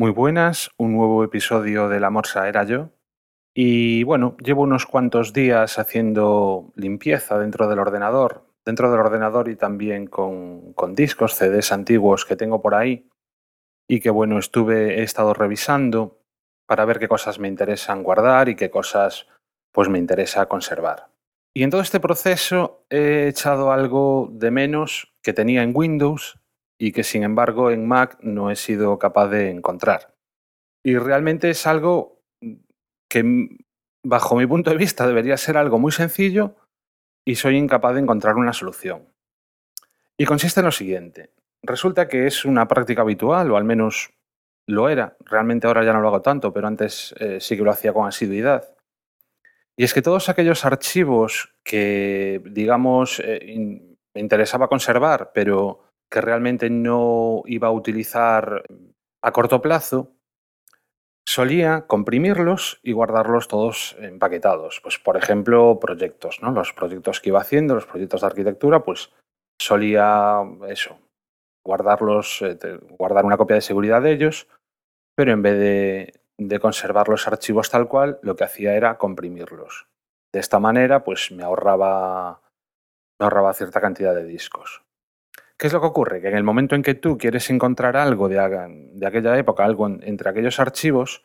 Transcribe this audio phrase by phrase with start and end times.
[0.00, 2.90] Muy buenas, un nuevo episodio de La Morsa era yo.
[3.52, 9.56] Y bueno, llevo unos cuantos días haciendo limpieza dentro del ordenador, dentro del ordenador y
[9.56, 13.10] también con, con discos, CDs antiguos que tengo por ahí.
[13.88, 16.22] Y que bueno, estuve, he estado revisando
[16.68, 19.26] para ver qué cosas me interesan guardar y qué cosas
[19.72, 21.08] pues me interesa conservar.
[21.52, 26.38] Y en todo este proceso he echado algo de menos que tenía en Windows
[26.78, 30.14] y que sin embargo en Mac no he sido capaz de encontrar.
[30.84, 32.22] Y realmente es algo
[33.08, 33.48] que
[34.04, 36.54] bajo mi punto de vista debería ser algo muy sencillo
[37.26, 39.12] y soy incapaz de encontrar una solución.
[40.16, 41.32] Y consiste en lo siguiente.
[41.62, 44.10] Resulta que es una práctica habitual, o al menos
[44.66, 45.16] lo era.
[45.24, 48.06] Realmente ahora ya no lo hago tanto, pero antes eh, sí que lo hacía con
[48.06, 48.74] asiduidad.
[49.76, 53.80] Y es que todos aquellos archivos que, digamos, eh,
[54.14, 58.64] me interesaba conservar, pero que realmente no iba a utilizar
[59.22, 60.12] a corto plazo,
[61.26, 64.80] solía comprimirlos y guardarlos todos empaquetados.
[64.82, 66.52] Pues, por ejemplo, proyectos, ¿no?
[66.52, 69.12] Los proyectos que iba haciendo, los proyectos de arquitectura, pues
[69.60, 70.98] solía eso,
[71.66, 72.58] guardarlos, eh,
[72.98, 74.48] guardar una copia de seguridad de ellos,
[75.14, 79.88] pero en vez de, de conservar los archivos tal cual, lo que hacía era comprimirlos.
[80.32, 82.40] De esta manera, pues me ahorraba,
[83.20, 84.82] me ahorraba cierta cantidad de discos.
[85.58, 86.20] ¿Qué es lo que ocurre?
[86.20, 88.38] Que en el momento en que tú quieres encontrar algo de,
[89.04, 91.24] aquella época, algo entre aquellos archivos,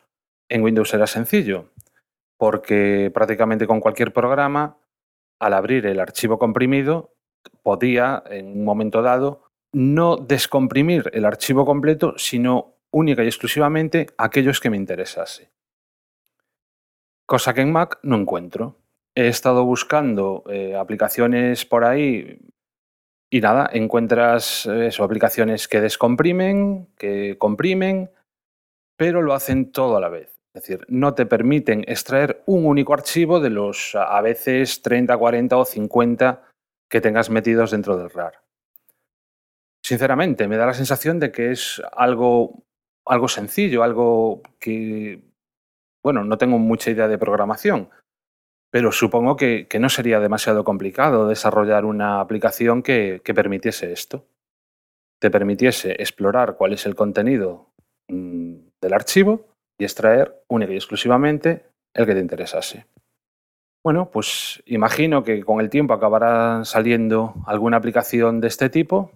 [0.49, 1.69] en Windows era sencillo,
[2.37, 4.77] porque prácticamente con cualquier programa,
[5.39, 7.13] al abrir el archivo comprimido,
[7.61, 14.59] podía, en un momento dado, no descomprimir el archivo completo, sino única y exclusivamente aquellos
[14.59, 15.51] que me interesase.
[17.27, 18.79] Cosa que en Mac no encuentro.
[19.15, 22.39] He estado buscando eh, aplicaciones por ahí
[23.33, 28.11] y nada, encuentras eh, eso, aplicaciones que descomprimen, que comprimen,
[28.95, 30.39] pero lo hacen todo a la vez.
[30.53, 35.57] Es decir, no te permiten extraer un único archivo de los a veces 30, 40
[35.57, 36.43] o 50
[36.87, 38.43] que tengas metidos dentro del RAR.
[39.83, 42.63] Sinceramente, me da la sensación de que es algo,
[43.03, 45.23] algo sencillo, algo que,
[46.03, 47.89] bueno, no tengo mucha idea de programación,
[48.73, 54.25] pero supongo que, no sería demasiado complicado desarrollar una aplicación que, permitiese esto.
[55.19, 57.69] Te permitiese explorar cuál es el contenido
[58.07, 59.45] mm, del archivo
[59.77, 62.87] y extraer única y exclusivamente el que te interesase.
[63.83, 69.11] Bueno, pues imagino que con el tiempo acabará saliendo alguna aplicación de este tipo,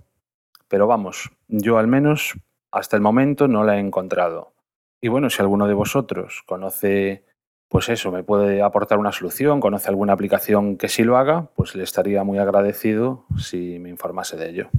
[0.68, 2.36] pero vamos, yo al menos
[2.72, 4.54] hasta el momento no la he encontrado.
[5.02, 7.26] Y bueno, si alguno de vosotros conoce
[7.70, 11.76] pues eso, me puede aportar una solución, conoce alguna aplicación que sí lo haga, pues
[11.76, 14.70] le estaría muy agradecido si me informase de ello.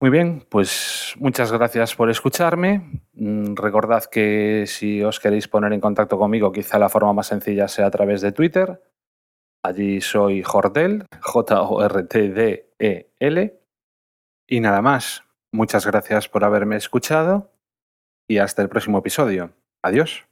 [0.00, 3.04] Muy bien, pues muchas gracias por escucharme.
[3.12, 7.68] Mm, recordad que si os queréis poner en contacto conmigo, quizá la forma más sencilla
[7.68, 8.82] sea a través de Twitter.
[9.62, 12.40] Allí soy Jordel, J-O-R-T-D-E-L.
[14.48, 15.22] Y nada más,
[15.52, 17.52] muchas gracias por haberme escuchado
[18.26, 19.52] y hasta el próximo episodio.
[19.82, 20.31] Adiós.